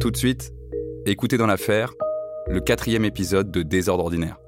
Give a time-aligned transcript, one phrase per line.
[0.00, 0.54] Tout de suite,
[1.04, 1.92] écoutez dans l'affaire
[2.48, 4.38] le quatrième épisode de Désordre ordinaire.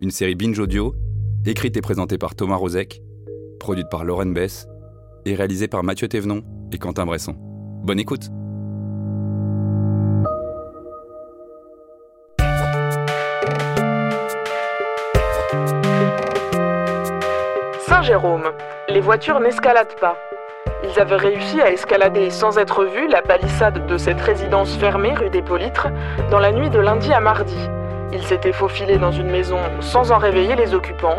[0.00, 0.94] Une série binge audio,
[1.44, 3.02] écrite et présentée par Thomas Rozek,
[3.60, 4.66] produite par Lauren Bess
[5.26, 7.34] et réalisée par Mathieu Thévenon et Quentin Bresson.
[7.84, 8.30] Bonne écoute
[17.86, 18.44] Saint-Jérôme,
[18.88, 20.16] les voitures n'escaladent pas.
[20.84, 25.30] Ils avaient réussi à escalader sans être vus la palissade de cette résidence fermée rue
[25.30, 25.88] des Politres
[26.30, 27.68] dans la nuit de lundi à mardi.
[28.12, 31.18] Ils s'étaient faufilés dans une maison sans en réveiller les occupants.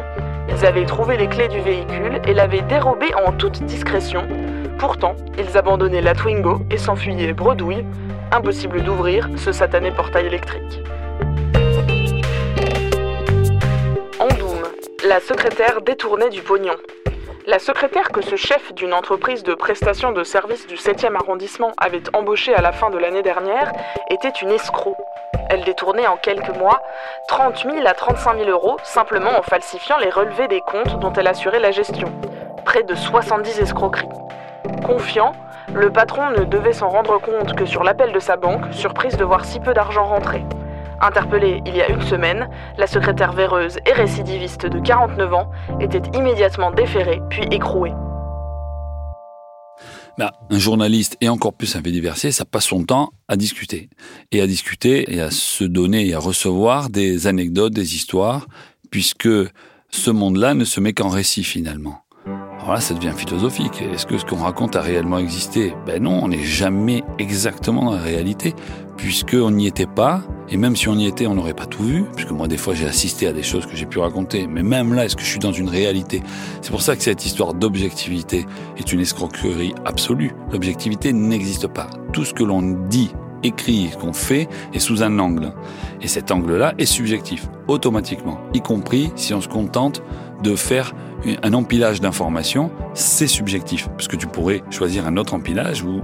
[0.50, 4.28] Ils avaient trouvé les clés du véhicule et l'avaient dérobé en toute discrétion.
[4.78, 7.86] Pourtant, ils abandonnaient la Twingo et s'enfuyaient bredouille.
[8.32, 10.82] Impossible d'ouvrir ce satané portail électrique.
[14.20, 14.62] Andoum,
[15.08, 16.76] la secrétaire détournée du pognon.
[17.46, 22.04] La secrétaire que ce chef d'une entreprise de prestation de services du 7e arrondissement avait
[22.14, 23.74] embauchée à la fin de l'année dernière
[24.10, 24.96] était une escroc.
[25.50, 26.82] Elle détournait en quelques mois
[27.28, 31.28] 30 000 à 35 000 euros simplement en falsifiant les relevés des comptes dont elle
[31.28, 32.14] assurait la gestion.
[32.64, 34.08] Près de 70 escroqueries.
[34.86, 35.34] Confiant,
[35.74, 39.26] le patron ne devait s'en rendre compte que sur l'appel de sa banque, surprise de
[39.26, 40.44] voir si peu d'argent rentrer.
[41.04, 45.52] Interpellée il y a une semaine, la secrétaire véreuse et récidiviste de 49 ans
[45.82, 47.92] était immédiatement déférée puis écrouée.
[50.18, 53.90] Bah, un journaliste et encore plus un fait ça passe son temps à discuter.
[54.32, 58.48] Et à discuter et à se donner et à recevoir des anecdotes, des histoires,
[58.90, 59.28] puisque
[59.90, 62.03] ce monde-là ne se met qu'en récit finalement.
[62.60, 63.82] Alors là, ça devient philosophique.
[63.82, 65.74] Est-ce que ce qu'on raconte a réellement existé?
[65.86, 68.56] Ben non, on n'est jamais exactement dans la réalité,
[68.96, 72.06] puisqu'on n'y était pas, et même si on y était, on n'aurait pas tout vu,
[72.16, 74.48] puisque moi, des fois, j'ai assisté à des choses que j'ai pu raconter.
[74.48, 76.24] Mais même là, est-ce que je suis dans une réalité?
[76.62, 78.46] C'est pour ça que cette histoire d'objectivité
[78.78, 80.32] est une escroquerie absolue.
[80.52, 81.90] L'objectivité n'existe pas.
[82.14, 83.12] Tout ce que l'on dit
[83.44, 85.54] écrit, qu'on fait, est sous un angle.
[86.02, 90.02] Et cet angle-là est subjectif, automatiquement, y compris si on se contente
[90.44, 90.94] de faire
[91.42, 96.02] un empilage d'informations, c'est subjectif, parce que tu pourrais choisir un autre empilage ou,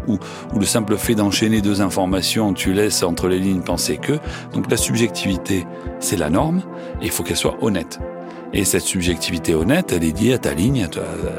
[0.58, 4.14] le simple fait d'enchaîner deux informations, tu laisses entre les lignes penser que.
[4.54, 5.66] Donc la subjectivité,
[6.00, 6.62] c'est la norme,
[7.02, 8.00] et il faut qu'elle soit honnête.
[8.52, 10.88] Et cette subjectivité honnête, elle est liée à ta ligne,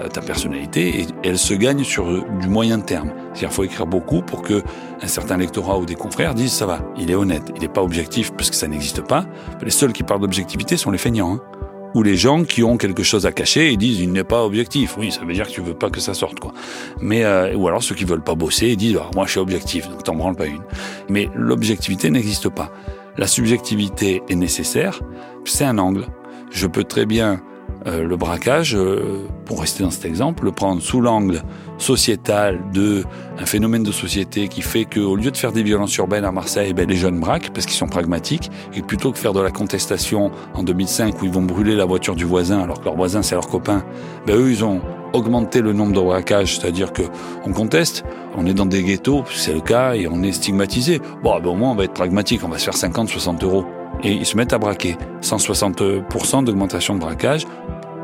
[0.05, 2.07] à ta, personnalité, et elle se gagne sur
[2.39, 3.09] du moyen terme.
[3.09, 4.63] C'est-à-dire qu'il faut écrire beaucoup pour que
[5.03, 7.83] un certain lectorat ou des confrères disent ça va, il est honnête, il n'est pas
[7.83, 9.25] objectif parce que ça n'existe pas.
[9.61, 11.35] Les seuls qui parlent d'objectivité sont les feignants.
[11.35, 14.45] Hein ou les gens qui ont quelque chose à cacher et disent il n'est pas
[14.45, 14.97] objectif.
[14.99, 16.53] Oui, ça veut dire que tu veux pas que ça sorte quoi.
[17.01, 19.41] Mais euh, ou alors ceux qui veulent pas bosser et disent ah, moi je suis
[19.41, 20.63] objectif, donc t'en branles pas une.
[21.09, 22.73] Mais l'objectivité n'existe pas.
[23.17, 25.01] La subjectivité est nécessaire,
[25.45, 26.07] c'est un angle.
[26.51, 27.43] Je peux très bien
[27.87, 31.43] euh, le braquage, euh, pour rester dans cet exemple, le prendre sous l'angle
[31.79, 33.05] sociétal de
[33.39, 36.75] un phénomène de société qui fait qu'au lieu de faire des violences urbaines à Marseille,
[36.75, 40.31] ben, les jeunes braquent parce qu'ils sont pragmatiques et plutôt que faire de la contestation
[40.53, 43.35] en 2005 où ils vont brûler la voiture du voisin alors que leur voisin c'est
[43.35, 43.83] leur copain,
[44.27, 44.83] ben, eux ils ont
[45.15, 47.03] augmenté le nombre de braquages, c'est-à-dire que
[47.47, 48.05] on conteste,
[48.37, 51.01] on est dans des ghettos, c'est le cas, et on est stigmatisé.
[51.23, 53.65] Bon, ben, au moins on va être pragmatique, on va se faire 50, 60 euros
[54.03, 54.97] et ils se mettent à braquer.
[55.23, 57.47] 160% d'augmentation de braquage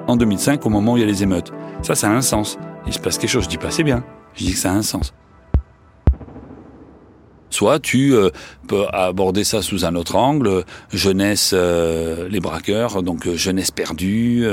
[0.07, 1.53] en 2005 au moment où il y a les émeutes.
[1.83, 2.59] Ça, ça a un sens.
[2.87, 3.45] Il se passe quelque chose.
[3.45, 4.05] Je dis pas c'est bien.
[4.34, 5.12] Je dis que ça a un sens.
[7.51, 8.31] Soit tu euh,
[8.69, 14.47] peux aborder ça sous un autre angle, jeunesse, euh, les braqueurs, donc euh, jeunesse perdue,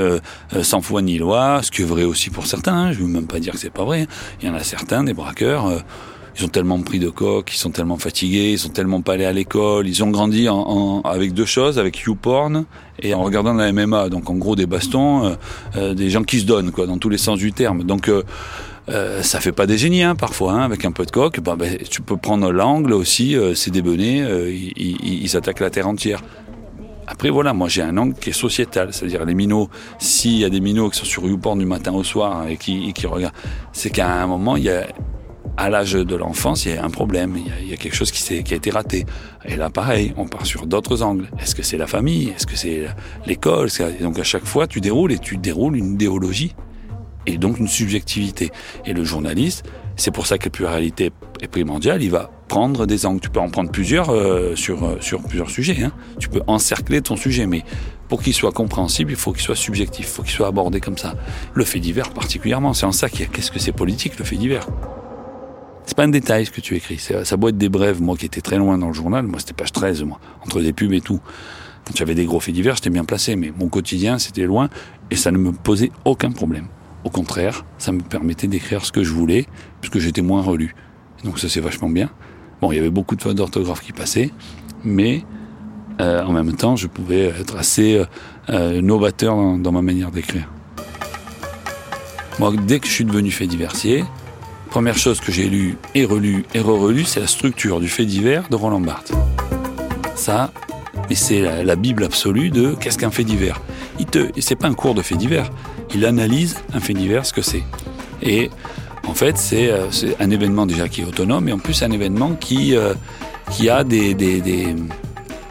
[0.62, 2.74] sans foi ni loi, ce qui est vrai aussi pour certains.
[2.74, 2.92] Hein.
[2.92, 4.06] je ne veux même pas dire que c'est pas vrai.
[4.40, 5.84] Il y en a certains, des braqueurs
[6.36, 9.24] ils ont tellement pris de coq, ils sont tellement fatigués, ils sont tellement pas allés
[9.24, 12.64] à l'école, ils ont grandi en, avec deux choses, avec YouPorn
[13.00, 14.08] et en regardant la MMA.
[14.08, 15.34] Donc en gros des bastons, euh,
[15.76, 17.84] euh, des gens qui se donnent quoi, dans tous les sens du terme.
[17.84, 18.22] Donc euh,
[18.88, 21.38] euh ça fait pas des génies hein, parfois, hein, avec un peu de coq.
[21.40, 25.88] Bah, bah, tu peux prendre l'angle aussi, c'est des benets, ils, ils, attaquent la terre
[25.88, 26.20] entière.
[27.06, 29.68] Après voilà, moi j'ai un angle qui est sociétal, c'est-à-dire les minots,
[29.98, 32.88] s'il y a des minots qui sont sur YouPorn du matin au soir et qui,
[32.88, 33.34] et qui regardent,
[33.72, 34.86] c'est qu'à un moment il y a
[35.56, 38.42] à l'âge de l'enfance, il y a un problème, il y a, quelque chose qui,
[38.42, 39.06] qui, a été raté.
[39.44, 41.28] Et là, pareil, on part sur d'autres angles.
[41.40, 42.30] Est-ce que c'est la famille?
[42.30, 42.86] Est-ce que c'est
[43.26, 43.68] l'école?
[44.00, 46.54] Donc à chaque fois, tu déroules et tu déroules une idéologie
[47.26, 48.50] et donc une subjectivité.
[48.84, 49.64] Et le journaliste,
[49.96, 53.20] c'est pour ça que la pluralité est primordiale, il va prendre des angles.
[53.20, 55.82] Tu peux en prendre plusieurs euh, sur, euh, sur plusieurs sujets.
[55.82, 55.92] Hein.
[56.18, 57.62] Tu peux encercler ton sujet, mais
[58.08, 60.98] pour qu'il soit compréhensible, il faut qu'il soit subjectif, il faut qu'il soit abordé comme
[60.98, 61.14] ça.
[61.54, 64.24] Le fait divers particulièrement, c'est en ça qu'il y a qu'est-ce que c'est politique, le
[64.24, 64.66] fait divers?
[65.86, 66.98] C'est pas un détail ce que tu écris.
[66.98, 68.00] Ça doit être des brèves.
[68.00, 70.72] Moi qui étais très loin dans le journal, moi c'était page 13, moi, entre des
[70.72, 71.20] pubs et tout.
[71.84, 74.70] Quand j'avais des gros faits divers, j'étais bien placé, mais mon quotidien c'était loin
[75.10, 76.68] et ça ne me posait aucun problème.
[77.04, 79.46] Au contraire, ça me permettait d'écrire ce que je voulais,
[79.82, 80.74] puisque j'étais moins relu.
[81.22, 82.08] Donc ça c'est vachement bien.
[82.62, 84.30] Bon, il y avait beaucoup de fautes d'orthographe qui passaient,
[84.84, 85.24] mais
[86.00, 88.02] en même temps, je pouvais être assez
[88.48, 90.48] novateur dans, ma manière d'écrire.
[92.38, 94.04] Moi, dès que je suis devenu fait diversier,
[94.74, 98.48] première chose que j'ai lu et relu et re-relu, c'est la structure du fait divers
[98.48, 99.12] de Roland Barthes.
[100.16, 100.50] Ça,
[101.08, 103.60] mais c'est la, Bible absolue de qu'est-ce qu'un fait divers.
[104.00, 105.48] Il te, c'est pas un cours de fait divers.
[105.94, 107.62] Il analyse un fait divers, ce que c'est.
[108.20, 108.50] Et
[109.06, 109.86] en fait, c'est, euh,
[110.18, 112.94] un événement déjà qui est autonome, et en plus un événement qui, euh,
[113.52, 114.74] qui a des, des, des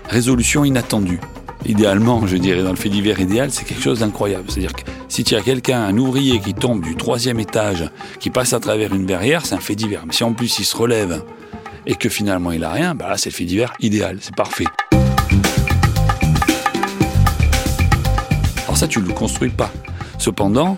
[0.10, 1.22] résolutions inattendues
[1.66, 4.46] idéalement, je dirais, dans le fait divers idéal, c'est quelque chose d'incroyable.
[4.50, 7.88] C'est-à-dire que si tu as quelqu'un, un ouvrier qui tombe du troisième étage,
[8.20, 10.08] qui passe à travers une verrière, c'est un fait divers.
[10.08, 11.24] Mais si en plus il se relève
[11.86, 14.66] et que finalement il a rien, bah là c'est le fait divers idéal, c'est parfait.
[18.64, 19.72] Alors ça, tu ne le construis pas.
[20.18, 20.78] Cependant,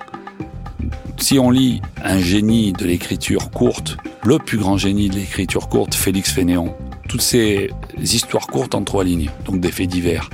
[1.16, 3.96] si on lit un génie de l'écriture courte,
[4.26, 6.76] le plus grand génie de l'écriture courte, Félix Fénéon,
[7.08, 7.70] toutes ces
[8.02, 10.30] histoires courtes en trois lignes, donc des faits divers,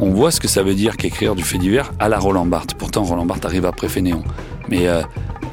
[0.00, 2.74] on voit ce que ça veut dire qu'écrire du fait divers à la Roland Barthes.
[2.74, 4.24] Pourtant, Roland Barthes arrive après Fénéon.
[4.68, 5.02] Mais euh,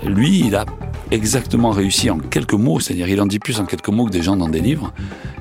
[0.06, 0.66] lui, il a
[1.12, 4.22] exactement réussi en quelques mots, c'est-à-dire il en dit plus en quelques mots que des
[4.22, 4.94] gens dans des livres,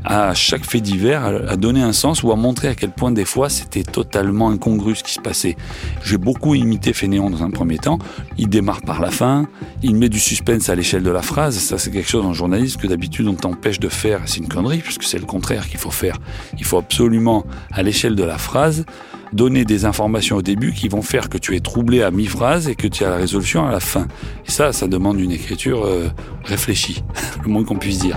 [0.07, 3.25] à chaque fait divers, à donner un sens ou à montrer à quel point des
[3.25, 5.57] fois c'était totalement incongru ce qui se passait.
[6.05, 7.99] J'ai beaucoup imité Fénéon dans un premier temps.
[8.39, 9.49] Il démarre par la fin,
[9.83, 11.57] il met du suspense à l'échelle de la phrase.
[11.59, 14.23] Ça, c'est quelque chose en journaliste que d'habitude on t'empêche de faire.
[14.27, 16.17] C'est une connerie, puisque c'est le contraire qu'il faut faire.
[16.59, 18.85] Il faut absolument, à l'échelle de la phrase,
[19.33, 22.77] donner des informations au début qui vont faire que tu es troublé à mi-phrase et
[22.77, 24.07] que tu as la résolution à la fin.
[24.47, 26.09] Et ça, ça demande une écriture euh,
[26.45, 27.03] réfléchie,
[27.45, 28.17] le moins qu'on puisse dire.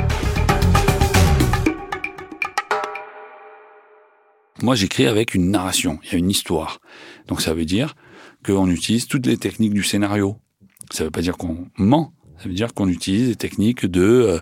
[4.62, 6.80] Moi, j'écris avec une narration, il y a une histoire.
[7.28, 7.96] Donc ça veut dire
[8.46, 10.38] qu'on utilise toutes les techniques du scénario.
[10.92, 14.02] Ça ne veut pas dire qu'on ment, ça veut dire qu'on utilise des techniques de
[14.02, 14.40] euh,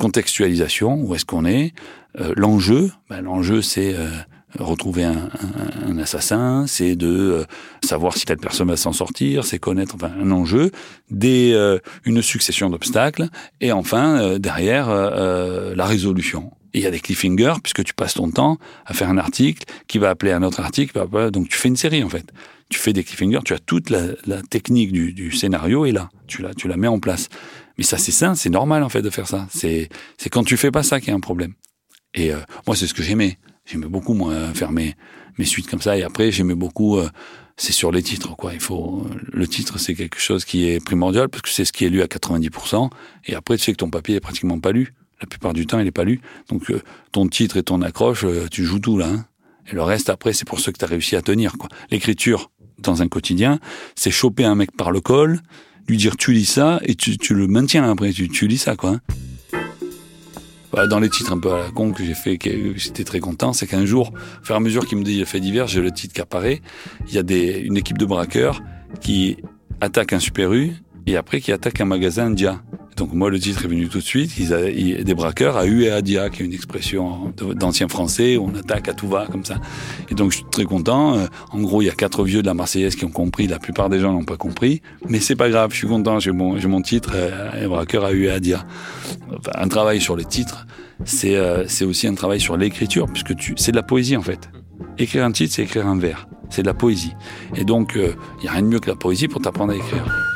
[0.00, 1.74] contextualisation, où est-ce qu'on est.
[2.20, 4.08] Euh, l'enjeu, ben, l'enjeu c'est euh,
[4.58, 5.30] retrouver un,
[5.86, 7.44] un, assassin, c'est de
[7.84, 10.70] savoir si telle personne va s'en sortir, c'est connaître enfin, un enjeu,
[11.10, 13.28] des, une succession d'obstacles,
[13.60, 18.58] et enfin derrière la résolution il y a des cliffhangers puisque tu passes ton temps
[18.84, 21.00] à faire un article qui va appeler un autre article.
[21.30, 22.26] Donc tu fais une série en fait.
[22.68, 26.76] Tu fais des cliffhangers, tu as toute la, technique du, scénario et là, tu la,
[26.76, 27.28] mets en place.
[27.78, 29.46] Mais ça c'est sain, c'est normal en fait de faire ça.
[29.50, 29.88] C'est
[30.30, 31.54] quand tu fais pas ça qu'il y a un problème.
[32.14, 33.38] Et euh, moi c'est ce que j'aimais.
[33.64, 34.94] J'aimais beaucoup moi faire mes
[35.44, 37.08] suites comme ça et après j'aimais beaucoup euh,
[37.56, 38.52] c'est sur les titres quoi.
[38.52, 41.84] Il faut le titre c'est quelque chose qui est primordial parce que c'est ce qui
[41.84, 42.90] est lu à 90%
[43.26, 44.94] et après tu sais que ton papier est pratiquement pas lu.
[45.20, 46.20] La plupart du temps, il n'est pas lu.
[46.48, 46.82] Donc, euh,
[47.12, 49.08] ton titre et ton accroche, euh, tu joues tout là.
[49.08, 49.24] Hein.
[49.70, 51.54] et le reste, après, c'est pour ceux que tu as réussi à tenir.
[51.58, 51.68] quoi.
[51.90, 53.58] L'écriture, dans un quotidien,
[53.94, 55.40] c'est choper un mec par le col,
[55.88, 58.76] lui dire tu lis ça, et tu, le maintiens après, tu, tu lis ça.
[58.76, 58.90] quoi.
[58.90, 59.00] Hein.
[60.72, 63.20] Voilà, dans les titres un peu à la con que j'ai fait, que j'étais très
[63.20, 65.80] content, c'est qu'un jour, au fur et à mesure qu'il me dit fait divers, j'ai
[65.80, 66.60] le titre qui apparaît.
[67.08, 68.60] Il y a des, une équipe de braqueurs
[69.00, 69.38] qui
[69.80, 70.74] attaque un Super U
[71.06, 72.62] et après qui attaque un magasin Dia.
[72.96, 74.38] Donc moi, le titre est venu tout de suite.
[74.38, 78.38] Ils a, des braqueurs à U et à Dia, qui est une expression d'ancien français,
[78.38, 79.56] on attaque à tout va, comme ça.
[80.10, 81.14] Et donc je suis très content.
[81.14, 83.46] Euh, en gros, il y a quatre vieux de la Marseillaise qui ont compris.
[83.46, 84.80] La plupart des gens n'ont pas compris.
[85.08, 86.18] Mais c'est pas grave, je suis content.
[86.20, 88.66] J'ai mon, mon titre, euh, les braqueurs à U et à Dia.
[89.28, 90.66] Enfin, un travail sur les titres,
[91.04, 94.48] c'est euh, aussi un travail sur l'écriture, puisque c'est de la poésie en fait.
[94.96, 96.28] Écrire un titre, c'est écrire un vers.
[96.48, 97.12] C'est de la poésie.
[97.56, 100.35] Et donc, il n'y a rien de mieux que la poésie pour t'apprendre à écrire.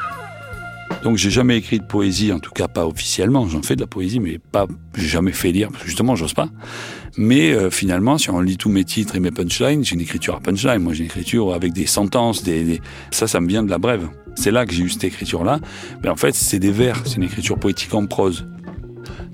[1.02, 3.48] Donc j'ai jamais écrit de poésie, en tout cas pas officiellement.
[3.48, 6.34] J'en fais de la poésie, mais pas, j'ai jamais fait lire parce que justement j'ose
[6.34, 6.48] pas.
[7.16, 10.36] Mais euh, finalement, si on lit tous mes titres et mes punchlines, j'ai une écriture
[10.36, 10.78] à punchline.
[10.78, 12.80] Moi, j'ai une écriture avec des sentences, des,
[13.10, 14.08] ça, ça me vient de la brève.
[14.36, 15.58] C'est là que j'ai eu cette écriture-là.
[16.02, 18.46] Mais en fait, c'est des vers, c'est une écriture poétique en prose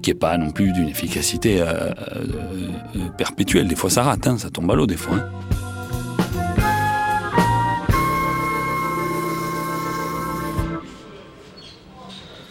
[0.02, 3.66] qui est pas non plus d'une efficacité euh, euh, perpétuelle.
[3.66, 5.16] Des fois, ça rate, hein, ça tombe à l'eau des fois.
[5.16, 5.45] Hein.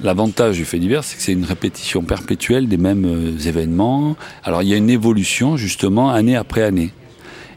[0.05, 4.15] L'avantage du fait divers, c'est que c'est une répétition perpétuelle des mêmes euh, événements.
[4.43, 6.91] Alors il y a une évolution justement année après année.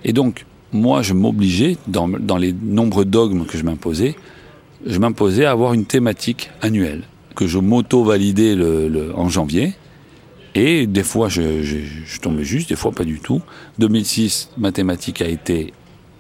[0.03, 2.07] Et donc, moi, je m'obligeais, dans,
[2.39, 4.17] les nombreux dogmes que je m'imposais,
[4.87, 7.03] je m'imposais à avoir une thématique annuelle,
[7.37, 8.57] que je m'auto-validais
[9.15, 9.75] en janvier.
[10.55, 13.43] Et des fois, je, je, tombais juste, des fois pas du tout.
[13.79, 15.75] 2006, ma thématique a été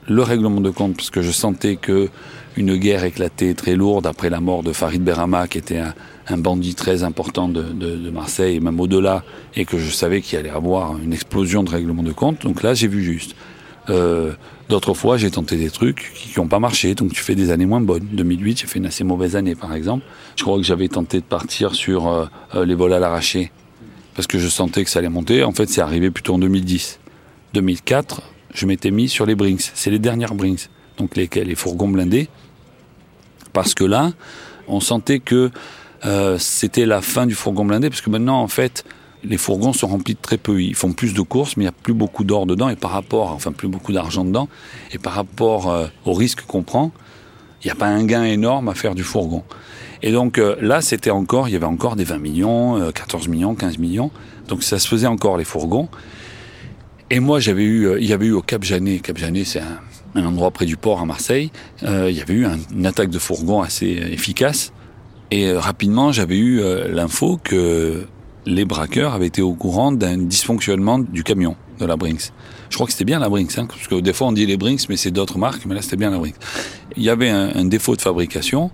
[0.07, 2.11] le règlement de compte, parce que je sentais que
[2.57, 5.95] une guerre éclatait très lourde après la mort de Farid Berama, qui était un,
[6.29, 9.25] un bandit très important de, de, Marseille, et même au-delà,
[9.57, 12.43] et que je savais qu'il allait avoir une explosion de règlement de compte.
[12.43, 13.35] Donc là, j'ai vu juste.
[13.89, 14.33] Euh,
[14.69, 17.65] D'autres fois, j'ai tenté des trucs qui n'ont pas marché, donc tu fais des années
[17.65, 18.07] moins bonnes.
[18.13, 20.05] 2008, j'ai fait une assez mauvaise année, par exemple.
[20.37, 23.51] Je crois que j'avais tenté de partir sur euh, euh, les vols à l'arraché,
[24.15, 25.43] parce que je sentais que ça allait monter.
[25.43, 27.01] En fait, c'est arrivé plutôt en 2010.
[27.55, 28.21] 2004,
[28.53, 29.71] je m'étais mis sur les Brinks.
[29.73, 30.69] C'est les dernières Brinks,
[30.99, 32.29] donc les, les fourgons blindés.
[33.55, 34.13] Parce que là,
[34.67, 35.51] on sentait que
[36.05, 38.85] euh, c'était la fin du fourgon blindé, parce que maintenant, en fait,
[39.25, 40.63] les fourgons sont remplis de très peu.
[40.63, 42.93] Ils font plus de courses, mais il n'y a plus beaucoup d'or dedans, et par
[42.93, 44.49] rapport, enfin, plus beaucoup d'argent dedans,
[44.93, 46.93] et par rapport euh, au risque qu'on prend,
[47.63, 49.43] il n'y a pas un gain énorme à faire du fourgon.
[50.01, 53.57] Et donc euh, là, c'était encore, il y avait encore des 20 millions, 14 millions,
[53.57, 54.13] 15 millions.
[54.47, 55.89] Donc ça se faisait encore les fourgons.
[57.11, 59.03] Et moi, j'avais eu, il y avait eu au Cap Janet.
[59.03, 59.81] Cap Janet, c'est un,
[60.15, 61.51] un, endroit près du port à Marseille.
[61.83, 64.73] il y avait eu une attaque de fourgon assez efficace.
[65.31, 68.07] Et euh, rapidement, j'avais eu euh, l'info que
[68.47, 72.33] les braqueurs avaient été au courant d'un dysfonctionnement du camion de la Brinks.
[72.71, 74.57] Je crois que c'était bien la Brinks, hein, parce que des fois on dit les
[74.57, 76.37] Brinks, mais c'est d'autres marques, mais là c'était bien la Brinks.
[76.97, 78.71] Il y avait un, un, défaut de fabrication.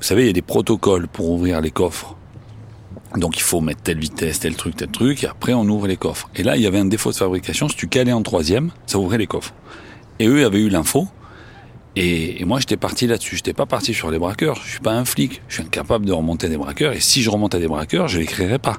[0.00, 2.16] Vous savez, il y a des protocoles pour ouvrir les coffres.
[3.16, 5.96] Donc il faut mettre telle vitesse, tel truc, tel truc, et après on ouvre les
[5.96, 6.28] coffres.
[6.36, 7.68] Et là, il y avait un défaut de fabrication.
[7.68, 9.54] Si tu calais en troisième, ça ouvrait les coffres.
[10.18, 11.08] Et eux avaient eu l'info.
[11.96, 13.36] Et, moi, j'étais parti là-dessus.
[13.36, 14.60] J'étais pas parti sur les braqueurs.
[14.64, 15.42] Je suis pas un flic.
[15.48, 16.92] Je suis incapable de remonter des braqueurs.
[16.92, 18.78] Et si je remonte à des braqueurs, je les créerai pas.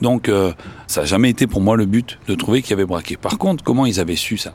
[0.00, 0.52] Donc, euh,
[0.86, 3.16] ça n'a jamais été pour moi le but de trouver qu'il y avait braqué.
[3.16, 4.54] Par contre, comment ils avaient su ça?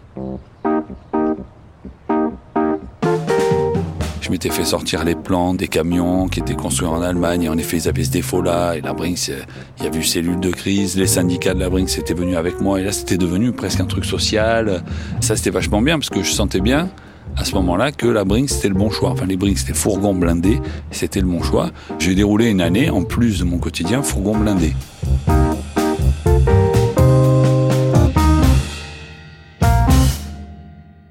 [4.21, 7.43] Je m'étais fait sortir les plans des camions qui étaient construits en Allemagne.
[7.43, 8.75] Et en effet, ils avaient ce défaut-là.
[8.75, 9.31] Et la Brinks,
[9.79, 10.97] il y avait eu cellule de crise.
[10.97, 12.79] Les syndicats de la Brinks étaient venus avec moi.
[12.79, 14.83] Et là, c'était devenu presque un truc social.
[15.19, 16.89] Ça, c'était vachement bien parce que je sentais bien
[17.35, 19.09] à ce moment-là que la Brinks c'était le bon choix.
[19.09, 20.59] Enfin, les Brinks c'était fourgon blindé,
[20.91, 21.71] c'était le bon choix.
[21.99, 24.73] J'ai déroulé une année, en plus de mon quotidien, fourgon blindé.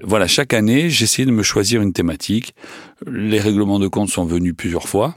[0.01, 2.55] Voilà, chaque année, j'essayais de me choisir une thématique.
[3.05, 5.15] Les règlements de compte sont venus plusieurs fois.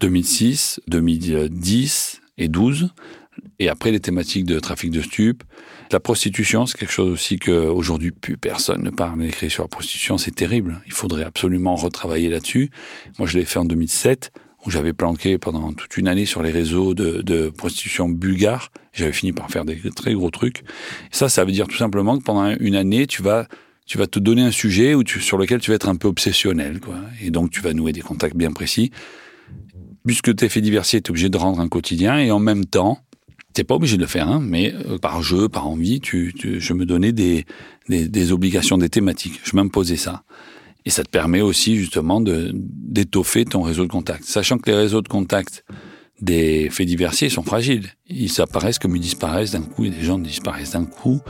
[0.00, 2.88] 2006, 2010 et 12.
[3.58, 5.42] Et après, les thématiques de trafic de stupes,
[5.90, 10.18] la prostitution, c'est quelque chose aussi qu'aujourd'hui plus personne ne parle d'écrire sur la prostitution.
[10.18, 10.80] C'est terrible.
[10.86, 12.70] Il faudrait absolument retravailler là-dessus.
[13.18, 14.32] Moi, je l'ai fait en 2007
[14.64, 18.70] où j'avais planqué pendant toute une année sur les réseaux de, de prostitution bulgare.
[18.92, 20.62] J'avais fini par faire des très gros trucs.
[21.10, 23.48] Ça, ça veut dire tout simplement que pendant une année, tu vas
[23.84, 26.08] tu vas te donner un sujet où tu, sur lequel tu vas être un peu
[26.08, 26.94] obsessionnel, quoi.
[27.20, 28.92] Et donc, tu vas nouer des contacts bien précis.
[30.06, 32.64] Puisque tu es fait diversier, tu es obligé de rendre un quotidien et en même
[32.64, 33.00] temps,
[33.54, 36.60] T'es pas obligé de le faire, hein, mais euh, par jeu, par envie, tu, tu,
[36.60, 37.44] je me donnais des,
[37.88, 39.40] des, des, obligations, des thématiques.
[39.44, 40.22] Je m'imposais ça.
[40.84, 44.24] Et ça te permet aussi justement de d'étoffer ton réseau de contacts.
[44.24, 45.64] Sachant que les réseaux de contacts
[46.22, 47.90] des faits diversiers sont fragiles.
[48.08, 51.20] Ils apparaissent comme ils disparaissent d'un coup, et des gens disparaissent d'un coup,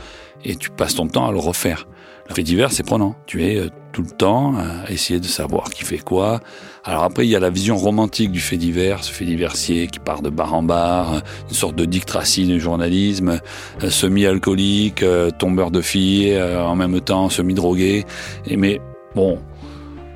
[0.45, 1.87] et tu passes ton temps à le refaire.
[2.29, 3.15] Le fait divers, c'est prenant.
[3.25, 6.39] Tu es euh, tout le temps à essayer de savoir qui fait quoi.
[6.83, 9.99] Alors après, il y a la vision romantique du fait divers, ce fait diversier qui
[9.99, 13.39] part de bar en bar, une sorte de Dick Tracy du journalisme,
[13.83, 18.05] euh, semi-alcoolique, euh, tombeur de filles, en même temps semi-drogué.
[18.49, 18.81] Mais
[19.15, 19.39] bon,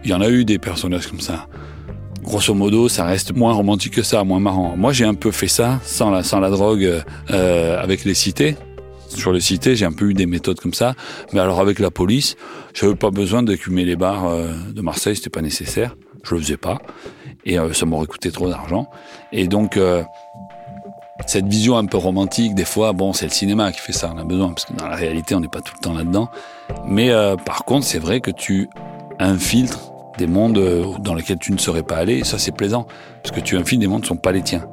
[0.03, 1.47] il y en a eu des personnages comme ça.
[2.23, 4.75] Grosso modo, ça reste moins romantique que ça, moins marrant.
[4.75, 8.57] Moi, j'ai un peu fait ça sans la, sans la drogue euh, avec les cités
[9.07, 10.93] sur les cités, j'ai un peu eu des méthodes comme ça.
[11.33, 12.35] Mais alors avec la police,
[12.73, 15.95] j'avais pas besoin d'écumer les bars euh, de Marseille, c'était pas nécessaire.
[16.23, 16.79] Je le faisais pas.
[17.45, 18.89] Et euh, ça m'aurait coûté trop d'argent.
[19.31, 20.03] Et donc, euh,
[21.25, 24.17] cette vision un peu romantique, des fois, bon, c'est le cinéma qui fait ça, on
[24.17, 26.29] a besoin, parce que dans la réalité, on n'est pas tout le temps là-dedans.
[26.85, 27.11] Mais
[27.43, 28.69] par contre, c'est vrai que tu
[29.19, 30.59] infiltres des mondes
[30.99, 32.85] dans lesquels tu ne serais pas allé, et ça c'est plaisant,
[33.23, 34.67] parce que tu infiltres des mondes qui ne sont pas les tiens.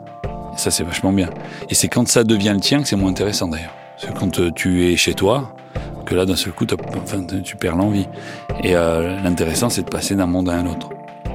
[0.54, 1.30] Et ça c'est vachement bien.
[1.70, 3.74] Et c'est quand ça devient le tien que c'est moins intéressant d'ailleurs.
[3.96, 5.54] C'est quand euh, tu es chez toi
[6.04, 6.66] que là, d'un seul coup,
[7.44, 8.06] tu perds l'envie.
[8.62, 10.90] Et euh, l'intéressant, c'est de passer d'un monde à un autre.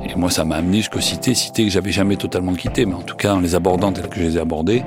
[0.07, 3.01] Et moi, ça m'a amené jusqu'aux cités, cités que j'avais jamais totalement quittées, mais en
[3.01, 4.83] tout cas, en les abordant telles que je les ai abordées,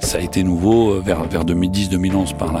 [0.00, 2.60] ça a été nouveau euh, vers, vers 2010-2011 par là.